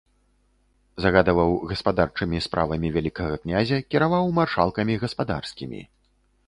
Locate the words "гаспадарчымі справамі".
1.71-2.93